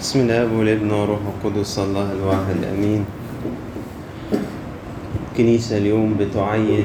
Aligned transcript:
بسم 0.00 0.28
الله 0.28 0.52
والابن 0.52 0.90
والروح 0.90 1.20
القدس 1.24 1.78
الله 1.78 2.12
الواحد 2.12 2.58
آمين. 2.68 3.04
الكنيسة 5.32 5.78
اليوم 5.78 6.14
بتعيد 6.20 6.84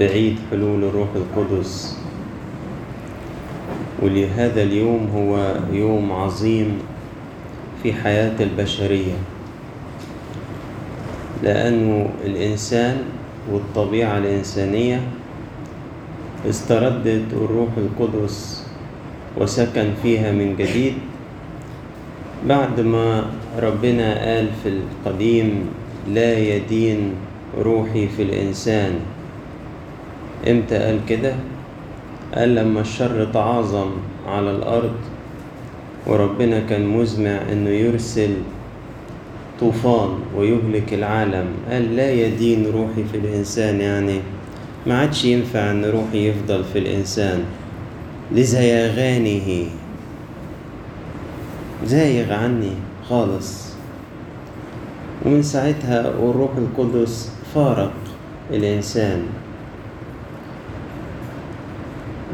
بعيد 0.00 0.36
حلول 0.50 0.84
الروح 0.84 1.08
القدس. 1.16 1.96
ولهذا 4.02 4.62
اليوم 4.62 5.02
هو 5.16 5.32
يوم 5.72 6.12
عظيم 6.12 6.78
في 7.82 7.92
حياة 7.92 8.36
البشرية. 8.40 9.16
لأنه 11.42 12.10
الإنسان 12.24 12.96
والطبيعة 13.52 14.18
الإنسانية 14.18 15.00
استردت 16.48 17.32
الروح 17.32 17.72
القدس 17.76 18.66
وسكن 19.40 19.88
فيها 20.02 20.32
من 20.32 20.56
جديد 20.56 20.94
بعد 22.48 22.80
ما 22.80 23.26
ربنا 23.58 24.08
قال 24.24 24.48
في 24.62 24.68
القديم 24.68 25.66
لا 26.14 26.38
يدين 26.38 27.14
روحي 27.58 28.08
في 28.08 28.22
الإنسان. 28.22 28.92
إمتى 30.48 30.76
قال 30.78 30.98
كده؟ 31.08 31.34
قال 32.34 32.54
لما 32.54 32.80
الشر 32.80 33.24
تعاظم 33.34 33.90
على 34.28 34.50
الأرض 34.50 34.94
وربنا 36.06 36.60
كان 36.60 36.86
مزمع 36.86 37.40
إنه 37.52 37.70
يرسل 37.70 38.30
طوفان 39.60 40.10
ويهلك 40.36 40.94
العالم. 40.94 41.46
قال 41.70 41.96
لا 41.96 42.12
يدين 42.12 42.66
روحي 42.66 43.04
في 43.12 43.18
الإنسان 43.18 43.80
يعني 43.80 44.20
ما 44.86 44.98
عادش 44.98 45.24
ينفع 45.24 45.70
إن 45.70 45.84
روحي 45.84 46.28
يفضل 46.28 46.64
في 46.64 46.78
الإنسان. 46.78 47.44
لزيغانه 48.32 49.66
زايغ 51.84 52.32
عني 52.32 52.72
خالص. 53.08 53.76
ومن 55.26 55.42
ساعتها 55.42 56.16
والروح 56.16 56.50
القدس 56.56 57.30
فارق 57.54 57.92
الإنسان. 58.50 59.22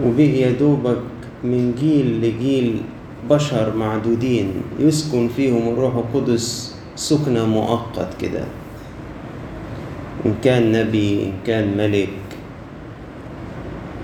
وبقي 0.04 0.42
يدوبك 0.42 1.02
من 1.44 1.74
جيل 1.80 2.20
لجيل 2.20 2.82
بشر 3.30 3.76
معدودين 3.76 4.52
يسكن 4.78 5.28
فيهم 5.28 5.68
الروح 5.68 5.94
القدس 5.94 6.76
سكنة 6.96 7.46
مؤقت 7.46 8.20
كده. 8.20 8.44
إن 10.26 10.34
كان 10.44 10.72
نبي 10.72 11.24
إن 11.24 11.32
كان 11.46 11.76
ملك. 11.76 12.08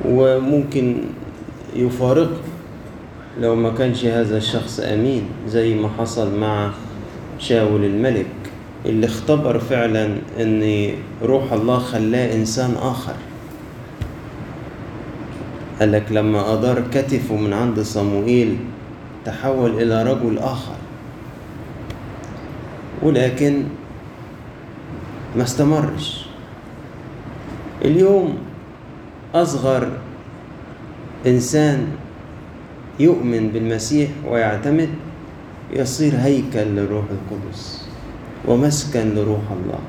وممكن 0.08 0.96
يفارق 1.76 2.32
لو 3.40 3.54
ما 3.54 3.70
كانش 3.70 4.04
هذا 4.04 4.36
الشخص 4.36 4.80
أمين 4.80 5.22
زي 5.48 5.74
ما 5.74 5.90
حصل 5.98 6.38
مع 6.38 6.70
شاول 7.38 7.84
الملك 7.84 8.26
اللي 8.86 9.06
اختبر 9.06 9.58
فعلا 9.58 10.16
إن 10.40 10.90
روح 11.22 11.52
الله 11.52 11.78
خلاه 11.78 12.34
إنسان 12.34 12.74
آخر. 12.74 13.14
قال 15.80 15.92
لك 15.92 16.12
لما 16.12 16.52
أدار 16.52 16.82
كتفه 16.92 17.36
من 17.36 17.52
عند 17.52 17.80
صموئيل 17.80 18.56
تحول 19.24 19.82
إلى 19.82 20.02
رجل 20.02 20.38
آخر. 20.38 20.74
ولكن 23.02 23.62
ما 25.36 25.42
استمرش. 25.42 26.26
اليوم 27.84 28.38
أصغر 29.34 29.88
إنسان 31.26 31.86
يؤمن 33.00 33.48
بالمسيح 33.48 34.10
ويعتمد 34.28 34.88
يصير 35.72 36.12
هيكل 36.16 36.58
للروح 36.58 37.04
القدس 37.10 37.88
ومسكن 38.48 39.14
لروح 39.14 39.40
الله. 39.52 39.80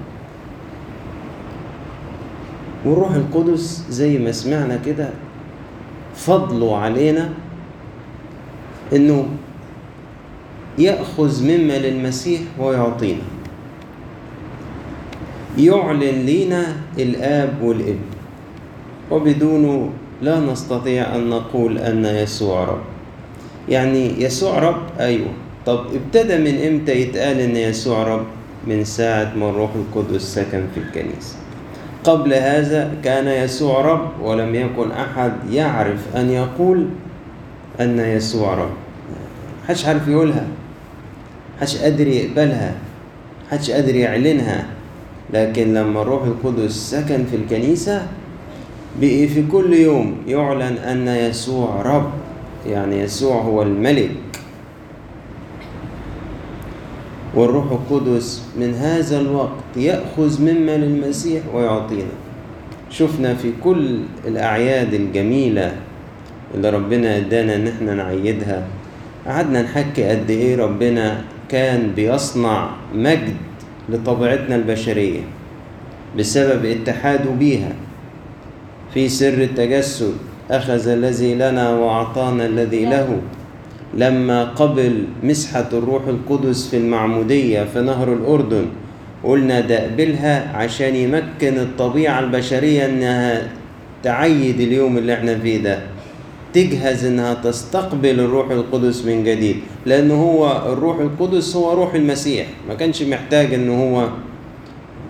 والروح 2.86 3.12
القدس 3.12 3.86
زي 3.90 4.18
ما 4.18 4.32
سمعنا 4.32 4.80
كده 4.86 5.10
فضله 6.16 6.78
علينا 6.78 7.30
إنه 8.94 9.28
يأخذ 10.78 11.44
مما 11.44 11.78
للمسيح 11.78 12.42
ويعطينا. 12.60 13.24
يعلن 15.58 16.26
لينا 16.26 16.76
الآب 16.98 17.62
والابن. 17.62 18.10
وبدونه 19.12 19.90
لا 20.22 20.40
نستطيع 20.40 21.16
أن 21.16 21.30
نقول 21.30 21.78
أن 21.78 22.06
يسوع 22.06 22.64
رب. 22.64 22.99
يعني 23.70 24.24
يسوع 24.24 24.60
رب؟ 24.60 24.82
أيوه. 25.00 25.28
طب 25.66 25.86
ابتدى 25.96 26.38
من 26.38 26.68
إمتى 26.68 26.92
يتقال 27.02 27.40
إن 27.40 27.56
يسوع 27.56 28.04
رب؟ 28.04 28.26
من 28.68 28.84
ساعة 28.84 29.34
ما 29.36 29.50
الروح 29.50 29.70
القدس 29.76 30.22
سكن 30.22 30.64
في 30.76 30.80
الكنيسة. 30.80 31.36
قبل 32.04 32.34
هذا 32.34 32.92
كان 33.04 33.28
يسوع 33.28 33.82
رب 33.82 34.10
ولم 34.22 34.56
يكن 34.56 34.92
أحد 34.92 35.34
يعرف 35.52 36.16
أن 36.16 36.30
يقول 36.30 36.88
أن 37.80 38.00
يسوع 38.00 38.54
رب. 38.54 38.74
حدش 39.68 39.86
عارف 39.86 40.08
يقولها. 40.08 40.48
حدش 41.62 41.78
قادر 41.78 42.08
يقبلها. 42.08 42.74
حدش 43.52 43.72
قادر 43.72 43.96
يعلنها. 43.96 44.66
لكن 45.34 45.74
لما 45.74 46.02
الروح 46.02 46.24
القدس 46.24 46.72
سكن 46.72 47.26
في 47.26 47.36
الكنيسة 47.36 48.08
بقي 49.02 49.28
في 49.28 49.44
كل 49.52 49.74
يوم 49.74 50.18
يعلن 50.28 50.78
أن 50.78 51.08
يسوع 51.08 51.82
رب. 51.82 52.12
يعني 52.68 53.00
يسوع 53.00 53.42
هو 53.42 53.62
الملك. 53.62 54.12
والروح 57.36 57.66
القدس 57.72 58.44
من 58.60 58.74
هذا 58.74 59.20
الوقت 59.20 59.78
يأخذ 59.78 60.42
مما 60.42 60.78
للمسيح 60.78 61.44
ويعطينا. 61.54 62.12
شفنا 62.90 63.36
في 63.36 63.52
كل 63.64 64.00
الأعياد 64.28 64.94
الجميلة 64.94 65.76
اللي 66.56 66.70
ربنا 66.70 67.18
ادانا 67.18 67.56
إن 67.56 67.68
إحنا 67.68 67.94
نعيدها 67.94 68.68
قعدنا 69.28 69.62
نحكي 69.62 70.04
قد 70.04 70.30
إيه 70.30 70.56
ربنا 70.56 71.22
كان 71.50 71.92
بيصنع 71.96 72.70
مجد 72.96 73.36
لطبيعتنا 73.90 74.56
البشرية 74.56 75.22
بسبب 76.18 76.66
اتحاده 76.66 77.30
بيها 77.30 77.74
في 78.94 79.10
سر 79.10 79.34
التجسد. 79.34 80.14
أخذ 80.52 80.88
الذي 80.88 81.36
لنا 81.36 81.70
وأعطانا 81.76 82.46
الذي 82.46 82.86
له. 82.86 83.22
لما 83.98 84.44
قبل 84.44 85.04
مسحة 85.24 85.70
الروح 85.74 86.08
القدس 86.08 86.68
في 86.68 86.78
المعمودية 86.78 87.64
في 87.64 87.80
نهر 87.82 88.14
الأردن 88.14 88.66
قلنا 89.24 89.60
ده 89.60 89.84
قبلها 89.84 90.58
عشان 90.58 90.96
يمكن 90.96 91.58
الطبيعة 91.58 92.20
البشرية 92.20 92.86
إنها 92.86 93.48
تعيد 94.04 94.60
اليوم 94.60 94.98
اللي 94.98 95.14
إحنا 95.14 95.38
فيه 95.40 95.58
ده. 95.64 95.80
تجهز 96.54 97.06
إنها 97.06 97.34
تستقبل 97.34 98.20
الروح 98.20 98.52
القدس 98.52 99.06
من 99.06 99.24
جديد 99.24 99.56
لأن 99.86 100.12
هو 100.12 100.64
الروح 100.74 101.00
القدس 101.00 101.56
هو 101.56 101.74
روح 101.74 101.94
المسيح. 101.94 102.48
ما 102.68 102.74
كانش 102.76 103.04
محتاج 103.04 103.54
إن 103.54 103.70
هو 103.70 104.08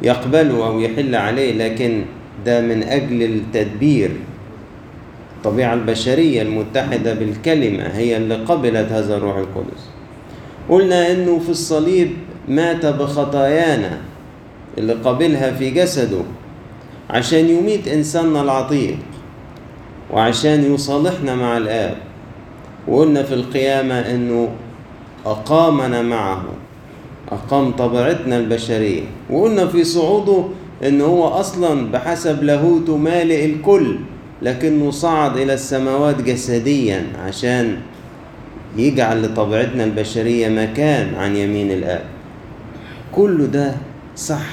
يقبله 0.02 0.68
أو 0.68 0.80
يحل 0.80 1.16
عليه 1.16 1.54
لكن 1.54 2.02
ده 2.46 2.62
من 2.62 2.84
أجل 2.84 3.24
التدبير. 3.24 4.12
الطبيعة 5.40 5.74
البشرية 5.74 6.42
المتحدة 6.42 7.14
بالكلمة 7.14 7.84
هي 7.84 8.18
اللي 8.18 8.36
قبلت 8.36 8.92
هذا 8.92 9.18
الروح 9.18 9.38
القدس. 9.38 9.84
قلنا 10.70 11.12
إنه 11.12 11.40
في 11.40 11.50
الصليب 11.50 12.12
مات 12.48 12.86
بخطايانا 12.86 13.98
اللي 14.78 14.94
قبلها 14.94 15.52
في 15.52 15.70
جسده 15.70 16.22
عشان 17.10 17.50
يميت 17.50 17.88
إنساننا 17.88 18.42
العتيق 18.42 18.98
وعشان 20.14 20.74
يصالحنا 20.74 21.36
مع 21.36 21.58
الآب. 21.58 21.98
وقلنا 22.88 23.24
في 23.24 23.34
القيامة 23.34 24.00
إنه 24.00 24.50
أقامنا 25.26 26.02
معه 26.02 26.44
أقام 27.32 27.72
طبيعتنا 27.72 28.38
البشرية. 28.38 29.04
وقلنا 29.30 29.68
في 29.68 29.84
صعوده 29.84 30.44
ان 30.84 31.02
هو 31.02 31.28
أصلا 31.28 31.92
بحسب 31.92 32.44
لاهوته 32.44 32.98
مالئ 32.98 33.46
الكل. 33.46 33.96
لكنه 34.42 34.92
صعد 34.92 35.38
إلى 35.38 35.54
السماوات 35.54 36.22
جسديا 36.22 37.04
عشان 37.26 37.78
يجعل 38.78 39.24
لطبيعتنا 39.24 39.84
البشرية 39.84 40.50
مكان 40.50 41.16
عن 41.16 41.36
يمين 41.36 41.72
الآب. 41.72 42.02
كل 43.12 43.52
ده 43.52 43.74
صح 44.16 44.46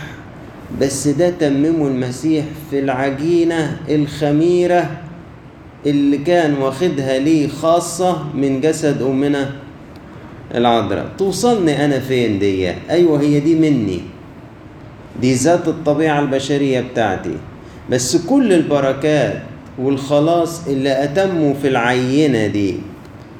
بس 0.80 1.08
ده 1.08 1.30
تممه 1.30 1.86
المسيح 1.86 2.44
في 2.70 2.78
العجينة 2.78 3.76
الخميرة 3.88 4.90
اللي 5.86 6.18
كان 6.18 6.54
واخدها 6.54 7.18
ليه 7.18 7.48
خاصة 7.48 8.34
من 8.34 8.60
جسد 8.60 9.02
أمنا 9.02 9.50
العذراء. 10.54 11.06
توصلني 11.18 11.84
أنا 11.84 11.98
فين 11.98 12.38
دي؟ 12.38 12.70
أيوة 12.90 13.20
هي 13.20 13.40
دي 13.40 13.54
مني. 13.54 14.00
دي 15.20 15.34
ذات 15.34 15.68
الطبيعة 15.68 16.20
البشرية 16.20 16.80
بتاعتي. 16.80 17.36
بس 17.90 18.16
كل 18.16 18.52
البركات 18.52 19.42
والخلاص 19.78 20.66
اللي 20.68 21.04
أتمه 21.04 21.52
في 21.62 21.68
العينة 21.68 22.46
دي 22.46 22.74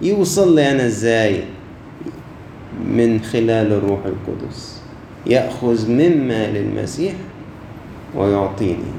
يوصل 0.02 0.54
لي 0.54 0.70
أنا 0.72 0.86
إزاي؟ 0.86 1.40
من 2.94 3.20
خلال 3.20 3.72
الروح 3.72 4.00
القدس. 4.06 4.80
يأخذ 5.26 5.90
مما 5.90 6.46
للمسيح 6.46 7.12
ويعطيني. 8.16 8.92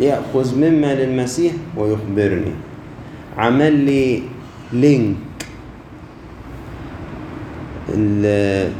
يأخذ 0.00 0.56
مما 0.58 0.94
للمسيح 0.94 1.52
ويخبرني. 1.76 2.52
عمل 3.38 3.72
لي 3.72 4.22
لينك 4.72 5.16
ال- 7.94 8.72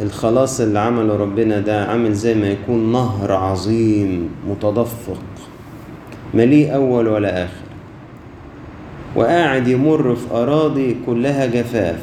الخلاص 0.00 0.60
اللي 0.60 0.78
عمله 0.78 1.16
ربنا 1.16 1.60
ده 1.60 1.84
عامل 1.86 2.14
زي 2.14 2.34
ما 2.34 2.46
يكون 2.48 2.92
نهر 2.92 3.32
عظيم 3.32 4.28
متدفق. 4.48 5.18
مليء 6.34 6.74
أول 6.74 7.08
ولا 7.08 7.44
آخر 7.44 7.66
وقاعد 9.16 9.68
يمر 9.68 10.14
في 10.14 10.34
أراضي 10.34 10.96
كلها 11.06 11.46
جفاف 11.46 11.98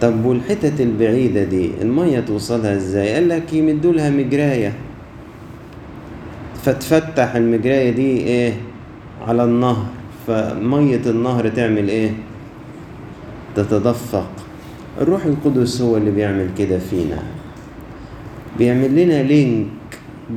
طب 0.00 0.24
والحتت 0.24 0.80
البعيدة 0.80 1.44
دي 1.44 1.70
المية 1.82 2.20
توصلها 2.20 2.76
إزاي؟ 2.76 3.14
قال 3.14 3.28
لك 3.28 3.52
يمدوا 3.52 3.92
لها 3.92 4.10
مجراية 4.10 4.72
فتفتح 6.62 7.34
المجراية 7.34 7.90
دي 7.90 8.16
إيه؟ 8.20 8.52
على 9.28 9.44
النهر 9.44 9.86
فمية 10.26 11.00
النهر 11.06 11.48
تعمل 11.48 11.88
إيه؟ 11.88 12.10
تتدفق 13.56 14.30
الروح 15.00 15.24
القدس 15.24 15.80
هو 15.82 15.96
اللي 15.96 16.10
بيعمل 16.10 16.48
كده 16.58 16.78
فينا 16.78 17.18
بيعمل 18.58 19.04
لنا 19.04 19.22
link 19.22 19.66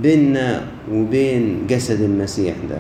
بيننا 0.02 0.62
وبين 0.92 1.68
جسد 1.70 2.02
المسيح 2.02 2.56
ده. 2.70 2.78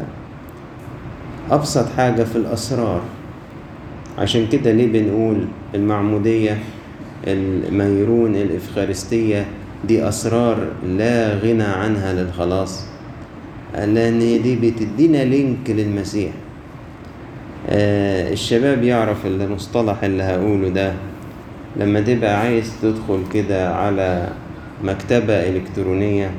أبسط 1.51 1.85
حاجة 1.97 2.23
في 2.23 2.35
الأسرار. 2.35 3.01
عشان 4.19 4.47
كده 4.47 4.71
ليه 4.71 4.87
بنقول 4.87 5.45
المعمودية 5.75 6.57
الميرون 7.27 8.35
الإفخارستية 8.35 9.45
دي 9.87 10.07
أسرار 10.09 10.67
لا 10.87 11.35
غنى 11.35 11.63
عنها 11.63 12.13
للخلاص 12.13 12.85
لأن 13.73 14.19
دي 14.19 14.55
بتدينا 14.55 15.23
link 15.23 15.69
للمسيح. 15.69 16.31
آه 17.69 18.31
الشباب 18.33 18.83
يعرف 18.83 19.25
المصطلح 19.25 20.03
اللي 20.03 20.23
هقوله 20.23 20.69
ده. 20.69 20.93
لما 21.77 22.01
تبقى 22.01 22.39
عايز 22.39 22.71
تدخل 22.81 23.19
كده 23.33 23.75
على 23.75 24.29
مكتبة 24.83 25.33
إلكترونية 25.49 26.31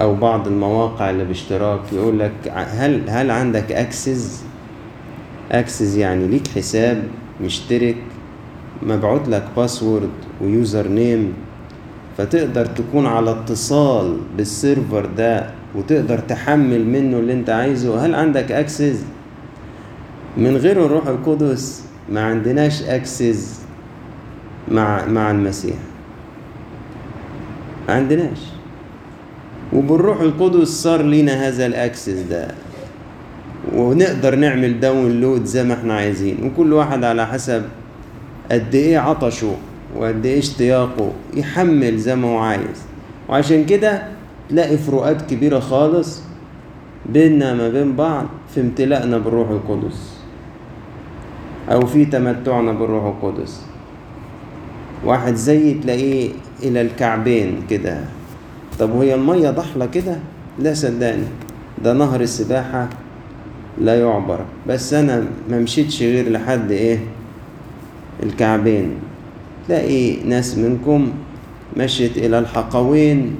أو 0.00 0.14
بعض 0.14 0.46
المواقع 0.46 1.10
اللي 1.10 1.24
باشتراك 1.24 1.80
يقول 1.92 2.18
لك 2.18 2.32
هل 2.54 3.10
هل 3.10 3.30
عندك 3.30 3.72
access؟ 3.72 4.44
access 5.52 5.96
يعني 5.96 6.26
ليك 6.26 6.48
حساب 6.48 7.02
مشترك 7.44 7.96
مبعوت 8.82 9.28
لك 9.28 9.44
password 9.56 10.10
و 10.40 10.50
user 10.50 10.88
name. 10.88 11.32
فتقدر 12.18 12.66
تكون 12.66 13.06
على 13.06 13.30
اتصال 13.30 14.16
بال 14.36 14.54
server 14.54 15.06
ده 15.06 15.50
وتقدر 15.74 16.18
تحمل 16.18 16.86
منه 16.86 17.18
اللي 17.18 17.32
انت 17.32 17.50
عايزه. 17.50 18.06
هل 18.06 18.14
عندك 18.14 18.52
access؟ 18.52 19.04
من 20.36 20.56
غير 20.56 20.86
الروح 20.86 21.06
القدس 21.06 21.84
ما 22.12 22.24
عندناش 22.24 22.82
access 22.82 23.60
مع 24.70 25.06
مع 25.06 25.30
المسيح. 25.30 25.76
ما 27.88 27.94
عندناش. 27.94 28.57
وبالروح 29.72 30.20
القدس 30.20 30.68
صار 30.68 31.02
لينا 31.02 31.48
هذا 31.48 31.66
ال 31.66 31.74
access 31.74 32.24
ده. 32.30 32.48
ونقدر 33.74 34.34
نعمل 34.34 34.80
download 34.80 35.44
زي 35.44 35.64
ما 35.64 35.74
إحنا 35.74 35.94
عايزين. 35.94 36.36
وكل 36.46 36.72
واحد 36.72 37.04
على 37.04 37.26
حسب 37.26 37.62
قد 38.50 38.74
إيه 38.74 38.98
عطشه 38.98 39.54
وقد 39.96 40.26
إيه 40.26 40.38
اشتياقه. 40.38 41.12
يحمل 41.34 41.98
زي 41.98 42.16
ما 42.16 42.28
هو 42.28 42.38
عايز. 42.38 42.82
وعشان 43.28 43.66
كده 43.66 44.02
تلاقي 44.48 44.76
فروقات 44.76 45.30
كبيرة 45.30 45.58
خالص 45.58 46.22
بيننا 47.06 47.54
ما 47.54 47.68
بين 47.68 47.96
بعض 47.96 48.26
في 48.54 48.60
امتلاءنا 48.60 49.18
بالروح 49.18 49.50
القدس. 49.50 50.18
أو 51.72 51.86
في 51.86 52.04
تمتعنا 52.04 52.72
بالروح 52.72 53.04
القدس. 53.04 53.62
واحد 55.04 55.34
زي 55.34 55.74
تلاقيه 55.74 56.30
إلى 56.62 56.80
الكعبين 56.80 57.62
كده. 57.70 58.00
طب 58.78 58.90
وهي 58.94 59.14
المية 59.14 59.50
ضحلة 59.50 59.86
كده؟ 59.86 60.16
لا 60.58 60.74
صدقني 60.74 61.24
ده 61.84 61.92
نهر 61.92 62.20
السباحة 62.20 62.88
لا 63.80 64.00
يعبر. 64.00 64.40
بس 64.68 64.94
أنا 64.94 65.24
ما 65.50 65.58
مشيتش 65.58 66.02
غير 66.02 66.28
لحد 66.32 66.70
إيه؟ 66.70 66.98
الكعبين. 68.22 68.90
تلاقي 69.68 70.16
ناس 70.24 70.58
منكم 70.58 71.12
مشيت 71.76 72.16
إلى 72.18 72.38
الحقوين 72.38 73.36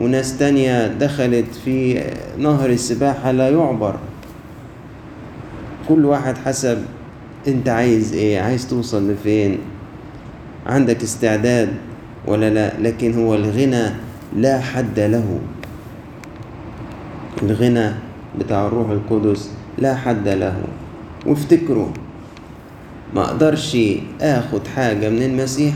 وناس 0.00 0.38
تانية 0.38 0.86
دخلت 0.86 1.54
في 1.64 2.04
نهر 2.38 2.70
السباحة 2.70 3.30
لا 3.30 3.50
يعبر. 3.50 3.96
كل 5.88 6.04
واحد 6.04 6.38
حسب 6.38 6.78
أنت 7.48 7.68
عايز 7.68 8.12
إيه 8.12 8.40
عايز 8.40 8.68
توصل 8.68 9.10
لفين؟ 9.10 9.58
عندك 10.66 11.02
استعداد 11.02 11.68
ولا 12.26 12.50
لا؟ 12.50 12.72
لكن 12.80 13.14
هو 13.14 13.34
الغنى 13.34 14.05
لا 14.34 14.60
حد 14.60 14.98
له. 14.98 15.38
الغنى 17.42 17.90
بتاع 18.38 18.66
الروح 18.66 18.90
القدس 18.90 19.50
لا 19.78 19.94
حد 19.94 20.28
له. 20.28 20.56
وافتكروا 21.26 21.88
ما 23.14 23.22
أقدرش 23.22 23.76
آخد 24.20 24.66
حاجة 24.66 25.08
من 25.08 25.22
المسيح 25.22 25.74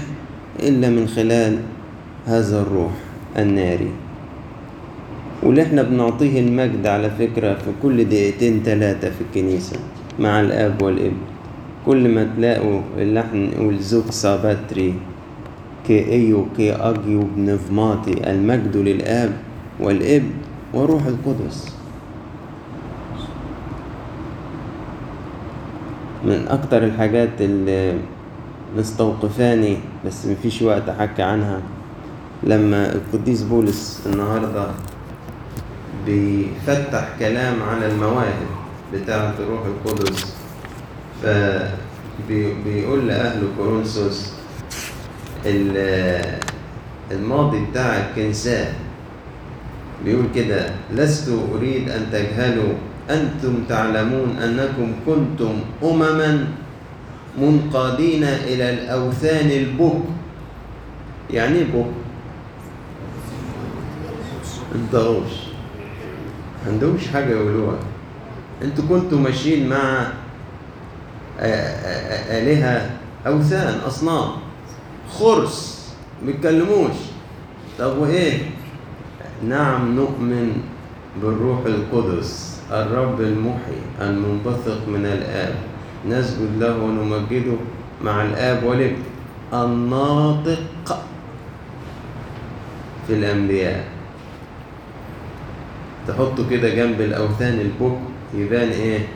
إلا 0.61 0.89
من 0.91 1.07
خلال 1.09 1.59
هذا 2.27 2.61
الروح 2.63 2.93
الناري. 3.39 3.91
واللي 5.43 5.63
إحنا 5.63 5.83
بنعطيه 5.83 6.41
المجد 6.41 6.87
على 6.87 7.11
فكرة 7.11 7.55
في 7.55 7.71
كل 7.83 8.05
دقيقتين 8.05 8.63
ثلاثة 8.65 9.11
في 9.11 9.21
الكنيسة 9.31 9.77
مع 10.19 10.41
الأب 10.41 10.83
والابن. 10.83 11.17
كل 11.87 12.09
ما 12.15 12.29
تلاقوا 12.37 12.81
اللحن 12.99 13.77
زوك 13.81 14.11
ساباتري 14.11 14.95
كي 15.87 16.13
إيو 16.13 16.47
كي 16.57 16.73
أجيو 16.73 17.23
بنفماتي 17.37 18.31
المجد 18.31 18.77
للآب 18.77 19.33
والابن 19.81 20.31
وروح 20.75 21.03
القدس. 21.07 21.75
من 26.25 26.49
أكتر 26.49 26.85
الحاجات 26.85 27.41
اللي 27.41 27.99
مستوقفاني 28.77 29.77
بس 30.07 30.27
مفيش 30.27 30.63
وقت 30.63 30.89
أحكي 30.89 31.23
عنها 31.23 31.61
لما 32.43 32.93
القديس 32.93 33.43
بولس 33.43 34.03
النهارده 34.07 34.67
بيفتح 36.07 37.09
كلام 37.19 37.55
على 37.63 37.87
المواهب 37.87 38.47
بتاعة 38.95 39.35
الروح 39.39 39.61
القدس 39.67 40.35
فبيقول 41.23 43.09
لأهل 43.09 43.43
كورنثوس 43.59 44.33
الماضي 47.11 47.67
بتاع 47.71 47.97
الكنساء 47.97 48.75
بيقول 50.05 50.27
كده 50.35 50.71
لست 50.93 51.29
أريد 51.55 51.91
أن 51.91 52.07
تجهلوا. 52.13 52.73
أنتم 53.11 53.65
تعلمون 53.69 54.37
أنكم 54.43 54.93
كنتم 55.07 55.55
أمما 55.83 56.47
منقادين 57.39 58.25
إلى 58.25 58.71
الأوثان 58.71 59.51
البك. 59.51 60.03
يعني 61.31 61.59
إيه 61.59 61.65
بك؟ 61.65 61.87
انتهوش 64.75 65.33
عندهمش 66.67 67.09
حاجة 67.09 67.31
يقولوها. 67.31 67.79
أنتوا 68.63 68.85
كنتوا 68.89 69.19
ماشيين 69.19 69.69
مع 69.69 70.07
آلهة 71.41 72.91
أوثان 73.27 73.81
أصنام. 73.87 74.31
خرس 75.19 75.91
بيتكلموش 76.27 76.97
طب 77.79 77.99
وإيه؟ 77.99 78.39
نعم 79.49 79.97
نؤمن 79.97 80.63
بالروح 81.23 81.59
القدس 81.67 82.61
الرب 82.71 83.21
المحيي 83.21 83.83
المنبثق 84.01 84.89
من 84.89 85.07
الآب. 85.07 85.55
نسجد 86.09 86.51
له 86.59 86.77
ونمجده 86.77 87.57
مع 88.05 88.25
الآب 88.25 88.65
والابن 88.65 89.03
الناطق 89.53 90.63
في 93.07 93.13
الأنبياء. 93.15 93.85
تحطه 96.09 96.51
كده 96.51 96.69
جنب 96.69 97.01
الأوثان 97.01 97.61
البك 97.61 97.99
يبان 98.35 98.69
إيه؟ 98.69 99.09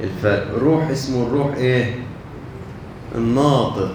الفرق. 0.00 0.58
روح 0.58 0.88
اسمه 0.88 1.22
الروح 1.26 1.54
إيه؟ 1.54 1.94
الناطق. 3.14 3.94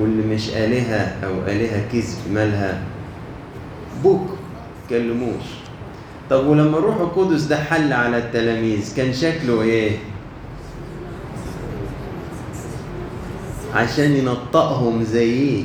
واللي 0.00 0.34
مش 0.34 0.48
آلهة 0.48 1.16
أو 1.26 1.32
آلهة 1.48 1.88
كذب 1.92 2.32
مالها؟ 2.32 2.82
بوك 4.02 4.28
كلموش. 4.90 5.44
طب 6.30 6.46
ولما 6.46 6.78
الروح 6.78 6.96
القدس 6.96 7.42
ده 7.42 7.56
حل 7.56 7.92
على 7.92 8.18
التلاميذ 8.18 8.96
كان 8.96 9.12
شكله 9.12 9.62
إيه؟ 9.62 9.96
عشان 13.74 14.16
ينطقهم 14.16 15.04
زيه 15.04 15.64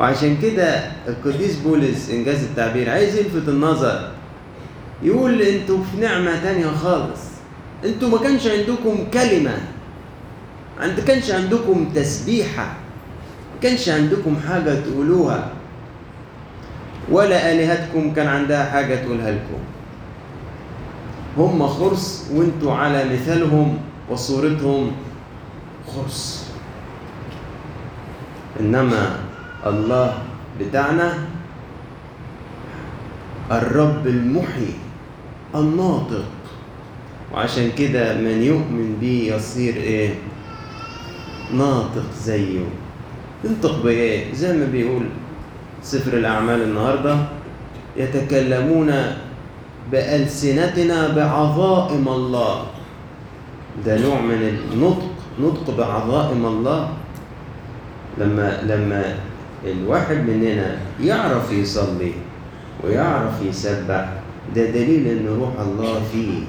وعشان 0.00 0.36
كده 0.42 0.92
القديس 1.08 1.56
بولس 1.56 2.10
إنجاز 2.10 2.42
التعبير 2.42 2.90
عايز 2.90 3.16
يلفت 3.16 3.48
النظر. 3.48 4.10
يقول 5.02 5.42
أنتوا 5.42 5.78
في 5.92 6.00
نعمة 6.00 6.42
تانية 6.42 6.66
خالص. 6.66 7.20
أنتوا 7.84 8.08
ما 8.08 8.18
كانش 8.18 8.46
عندكم 8.46 9.06
كلمة. 9.12 9.58
عند 10.80 11.00
كانش 11.00 11.30
عندكم 11.30 11.88
تسبيحة 11.94 12.64
ما 13.54 13.60
كانش 13.62 13.88
عندكم 13.88 14.36
حاجة 14.48 14.80
تقولوها. 14.80 15.48
ولا 17.10 17.52
آلهتكم 17.52 18.12
كان 18.14 18.26
عندها 18.26 18.70
حاجة 18.70 18.94
تقولها 18.94 19.30
لكم. 19.30 19.60
هم 21.38 21.66
خرس 21.66 22.30
وانتوا 22.34 22.72
على 22.72 23.04
مثالهم 23.04 23.78
وصورتهم 24.10 24.92
خرس. 25.86 26.50
إنما 28.60 29.18
الله 29.66 30.18
بتاعنا 30.60 31.14
الرب 33.50 34.06
المحيي 34.06 34.74
الناطق. 35.54 36.24
وعشان 37.34 37.70
كده 37.78 38.14
من 38.14 38.42
يؤمن 38.42 38.96
بيه 39.00 39.34
يصير 39.34 39.74
إيه؟ 39.74 40.14
ناطق 41.52 42.06
زيه. 42.24 42.60
ينطق 43.44 43.82
بايه 43.82 44.34
زي 44.34 44.52
ما 44.58 44.66
بيقول 44.66 45.02
سفر 45.82 46.12
الأعمال 46.12 46.62
النهارده 46.62 47.16
يتكلمون 47.96 48.92
بألسنتنا 49.92 51.08
بعظائم 51.08 52.08
الله. 52.08 52.66
ده 53.86 53.98
نوع 54.02 54.20
من 54.20 54.58
النطق 54.72 55.10
نطق 55.40 55.76
بعظائم 55.78 56.46
الله. 56.46 56.88
لما 58.18 58.62
لما 58.62 59.14
الواحد 59.64 60.16
مننا 60.16 60.78
يعرف 61.00 61.52
يصلي 61.52 62.12
ويعرف 62.84 63.42
يسبح 63.42 64.08
ده 64.56 64.64
دليل 64.64 65.06
إن 65.06 65.26
روح 65.40 65.60
الله 65.60 66.02
فيه. 66.12 66.44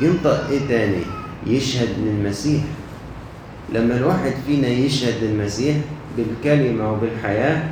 ينطق 0.00 0.48
إيه 0.50 0.68
تاني؟ 0.68 1.17
يشهد 1.46 1.88
للمسيح. 1.98 2.62
لما 3.72 3.96
الواحد 3.96 4.32
فينا 4.46 4.68
يشهد 4.68 5.24
للمسيح 5.24 5.76
بالكلمة 6.16 6.92
وبالحياة 6.92 7.62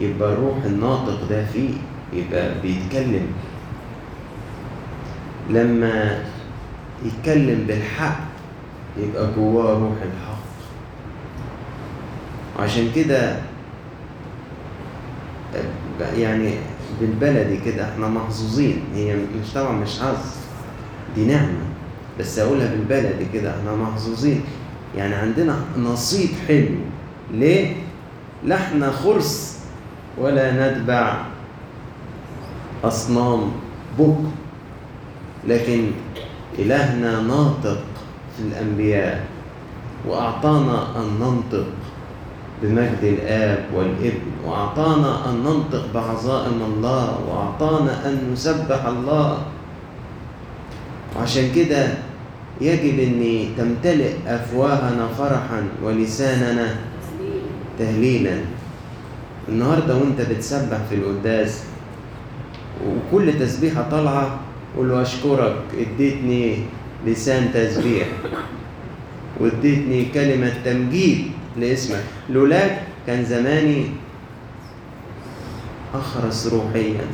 يبقى 0.00 0.32
الروح 0.32 0.64
الناطق 0.64 1.28
ده 1.30 1.44
فيه 1.46 1.70
يبقى 2.12 2.54
بيتكلم. 2.62 3.26
لما 5.50 6.24
يتكلم 7.04 7.64
بالحق 7.68 8.20
يبقى 8.98 9.28
جواه 9.36 9.78
روح 9.78 9.96
الحق. 10.02 10.44
وعشان 12.58 12.90
كده 12.94 13.36
يعني 16.16 16.54
بالبلدي 17.00 17.56
كده 17.64 17.92
إحنا 17.92 18.08
محظوظين. 18.08 18.78
هي 18.94 19.16
مش 19.16 19.52
طبعا 19.54 19.72
مش 19.72 20.00
حظ 20.00 20.34
دي 21.16 21.24
نعمة. 21.24 21.73
بس 22.20 22.38
أقولها 22.38 22.66
بالبلدي 22.70 23.26
كده 23.32 23.50
إحنا 23.50 23.76
محظوظين. 23.76 24.40
يعني 24.96 25.14
عندنا 25.14 25.56
نصيب 25.78 26.28
حلو. 26.48 26.68
ليه؟ 27.32 27.76
لا 28.44 28.56
إحنا 28.56 28.90
خرس 28.90 29.58
ولا 30.18 30.70
نتبع 30.72 31.24
أصنام 32.84 33.50
بكر 33.98 34.30
لكن 35.48 35.90
إلهنا 36.58 37.20
ناطق 37.20 37.78
في 38.36 38.42
الأنبياء 38.42 39.24
وأعطانا 40.08 40.86
أن 40.96 41.06
ننطق 41.20 41.66
بمجد 42.62 42.98
الآب 43.02 43.64
والإبن 43.74 44.20
وأعطانا 44.46 45.30
أن 45.30 45.34
ننطق 45.44 45.84
بعظائم 45.94 46.62
الله 46.62 47.18
وأعطانا 47.28 48.08
أن 48.08 48.32
نسبح 48.32 48.86
الله. 48.86 49.38
وعشان 51.16 51.52
كده 51.54 51.88
يجب 52.60 52.98
أن 53.00 53.48
تمتلئ 53.58 54.12
أفواهنا 54.26 55.08
فرحا 55.18 55.62
ولساننا 55.82 56.76
تهليلا. 57.78 58.36
النهاردة 59.48 59.96
وأنت 59.96 60.20
بتسبح 60.20 60.78
في 60.88 60.94
القداس 60.94 61.62
وكل 62.86 63.38
تسبيحة 63.38 63.90
طالعة 63.90 64.40
قول 64.76 64.88
له 64.88 65.02
أشكرك 65.02 65.56
اديتني 65.78 66.58
لسان 67.06 67.52
تسبيح 67.54 68.06
واديتني 69.40 70.04
كلمة 70.14 70.52
تمجيد 70.64 71.26
لاسمك. 71.56 72.04
لولاك 72.30 72.82
كان 73.06 73.24
زماني 73.24 73.86
أخرس 75.94 76.46
روحيا. 76.46 77.06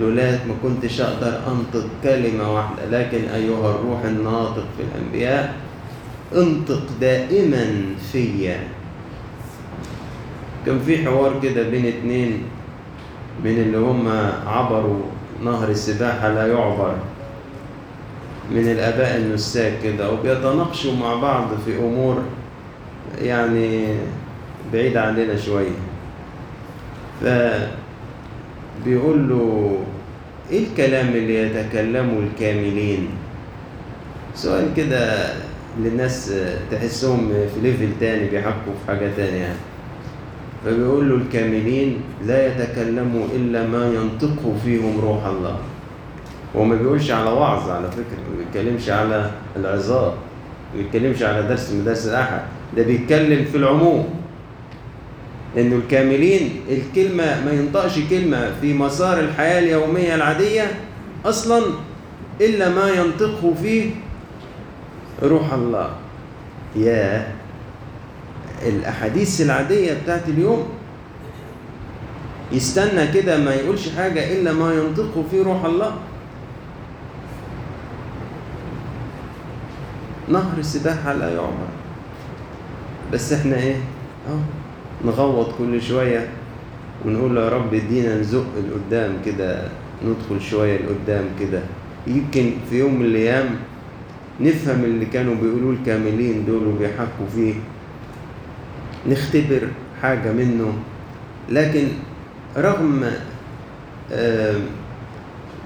لولاك 0.00 0.40
ما 0.46 0.54
كنتش 0.62 1.00
أقدر 1.00 1.40
أنطق 1.48 1.86
كلمة 2.02 2.54
واحدة 2.54 2.86
لكن 2.90 3.24
أيها 3.28 3.70
الروح 3.70 4.04
الناطق 4.04 4.64
في 4.76 4.82
الأنبياء 4.82 5.54
انطق 6.36 6.82
دائما 7.00 7.66
فيا 8.12 8.60
كان 10.66 10.78
في 10.78 11.04
حوار 11.04 11.40
كده 11.42 11.62
بين 11.68 11.86
اتنين 11.86 12.42
من 13.44 13.50
اللي 13.50 13.78
هم 13.78 14.08
عبروا 14.46 15.02
نهر 15.44 15.68
السباحة 15.68 16.28
لا 16.28 16.46
يعبر 16.46 16.94
من 18.50 18.68
الآباء 18.70 19.16
النساك 19.16 19.72
كده 19.84 20.12
وبيتناقشوا 20.12 20.96
مع 20.96 21.14
بعض 21.14 21.48
في 21.64 21.78
أمور 21.78 22.22
يعني 23.22 23.94
بعيدة 24.72 25.02
عننا 25.02 25.36
شوية. 25.36 25.70
فبيقول 28.84 29.28
له 29.28 29.76
إيه 30.50 30.64
الكلام 30.66 31.08
اللي 31.08 31.34
يتكلمه 31.36 32.18
الكاملين؟ 32.18 33.08
سؤال 34.34 34.74
كده 34.76 35.28
للناس 35.80 36.32
تحسهم 36.70 37.28
في 37.28 37.60
ليفل 37.62 37.88
تاني 38.00 38.28
بيحكوا 38.30 38.72
في 38.80 38.86
حاجة 38.86 39.10
تانية. 39.16 39.36
يعني 39.36 39.58
فبيقول 40.64 41.10
له 41.10 41.16
الكاملين 41.16 42.00
لا 42.26 42.46
يتكلموا 42.46 43.26
إلا 43.36 43.66
ما 43.66 43.86
ينطقه 43.86 44.54
فيهم 44.64 45.00
روح 45.00 45.24
الله. 45.26 45.58
هو 46.56 46.64
ما 46.64 46.74
بيقولش 46.76 47.10
على 47.10 47.30
وعظ 47.30 47.70
على 47.70 47.90
فكرة 47.90 48.22
ما 48.30 48.44
بيتكلمش 48.44 48.88
على 48.90 49.30
العظات 49.56 50.12
ما 50.74 50.82
بيتكلمش 50.82 51.22
على 51.22 51.42
درس 51.48 51.70
من 51.72 51.84
درس 51.84 52.06
الأحد 52.06 52.40
ده 52.76 52.82
بيتكلم 52.82 53.44
في 53.44 53.56
العموم. 53.56 54.08
إنه 55.56 55.76
الكاملين 55.76 56.60
الكلمة 56.70 57.44
ما 57.44 57.52
ينطقش 57.52 57.98
كلمة 58.10 58.54
في 58.60 58.74
مسار 58.74 59.20
الحياة 59.20 59.58
اليومية 59.58 60.14
العادية 60.14 60.70
أصلا 61.24 61.62
إلا 62.40 62.68
ما 62.68 62.88
ينطقه 62.90 63.54
فيه 63.62 63.90
روح 65.22 65.52
الله. 65.52 65.90
يا 66.76 67.32
الأحاديث 68.66 69.40
العادية 69.40 69.94
بتاعت 70.02 70.28
اليوم 70.28 70.68
يستنى 72.52 73.06
كده 73.06 73.38
ما 73.38 73.54
يقولش 73.54 73.88
حاجة 73.96 74.32
إلا 74.32 74.52
ما 74.52 74.74
ينطقه 74.74 75.24
فيه 75.30 75.42
روح 75.42 75.64
الله. 75.64 75.92
نهر 80.28 80.58
السباحة 80.58 81.12
لا 81.12 81.34
يعبر 81.34 81.68
بس 83.12 83.32
إحنا 83.32 83.56
إيه؟ 83.56 83.76
آه 84.28 84.40
نغوط 85.06 85.48
كل 85.58 85.82
شوية 85.82 86.28
ونقول 87.04 87.36
يا 87.36 87.48
رب 87.48 87.74
ادينا 87.74 88.20
نزق 88.20 88.46
لقدام 88.68 89.12
كده 89.26 89.68
ندخل 90.04 90.40
شوية 90.40 90.78
لقدام 90.78 91.24
كده. 91.40 91.60
يمكن 92.06 92.50
في 92.70 92.78
يوم 92.78 92.94
من 92.98 93.04
الأيام 93.04 93.46
نفهم 94.40 94.84
اللي 94.84 95.06
كانوا 95.06 95.34
بيقولوه 95.34 95.72
الكاملين 95.72 96.44
دول 96.46 96.66
وبيحكوا 96.66 97.26
فيه 97.34 97.54
نختبر 99.08 99.68
حاجة 100.02 100.32
منه. 100.32 100.72
لكن 101.50 101.88
رغم 102.56 103.10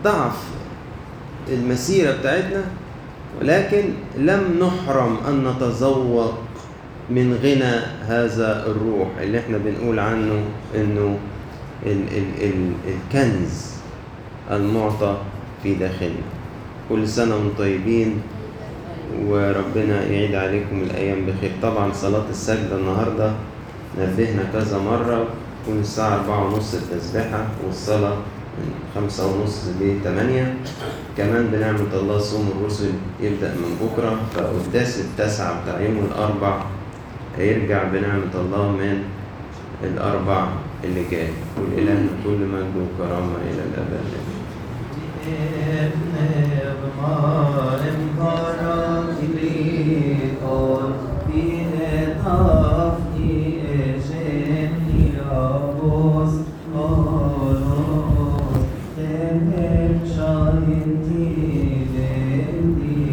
ضعف 0.05 0.45
المسيرة 1.49 2.17
بتاعتنا 2.17 2.65
ولكن 3.41 3.85
لم 4.19 4.43
نحرم 4.61 5.17
أن 5.29 5.45
نتذوق 5.49 6.35
من 7.11 7.39
غنى 7.43 7.75
هذا 8.07 8.67
الروح 8.67 9.09
اللي 9.21 9.39
إحنا 9.39 9.59
بنقول 9.59 9.99
عنه 9.99 10.45
إنه 10.75 11.19
ال 11.87 12.03
ال 12.17 12.29
ال 12.43 12.73
الكنز 12.89 13.71
المعطى 14.51 15.17
في 15.63 15.75
داخلنا. 15.75 16.27
كل 16.89 17.09
سنة 17.09 17.35
وأنتم 17.37 17.55
طيبين 17.59 18.21
وربنا 19.27 20.03
يعيد 20.07 20.35
عليكم 20.35 20.83
الأيام 20.83 21.27
بخير. 21.27 21.51
طبعا 21.63 21.93
صلاة 21.93 22.25
السجدة 22.31 22.77
النهاردة 22.77 23.33
نبهنا 24.01 24.43
كذا 24.53 24.79
مرة 24.79 25.27
تكون 25.65 25.81
الساعة 25.81 26.15
أربعة 26.15 26.45
ونص 26.47 26.75
التسبيحة 26.75 27.47
والصلاة 27.67 28.17
من 28.59 28.71
خمسة 28.95 29.27
ونص 29.27 29.65
لتمانية 29.81 30.55
كمان 31.17 31.47
بنعمة 31.53 31.93
الله 31.95 32.19
صوم 32.19 32.49
الرسل 32.61 32.91
يبدأ 33.21 33.55
من 33.55 33.77
بكرة 33.83 34.21
فقداس 34.35 35.01
التاسعة 35.01 35.63
بتاع 35.63 35.81
يوم 35.81 35.99
الأربع 36.11 36.63
هيرجع 37.39 37.85
بنعمة 37.85 38.35
الله 38.35 38.71
من 38.73 39.05
الأربع 39.85 40.49
اللي 40.85 41.05
جاي. 41.11 41.29
والإله 41.57 42.07
كل 42.25 42.31
مجد 42.31 42.75
وكرامة 42.77 43.35
إلى 43.51 43.63
الأبد. 43.63 44.05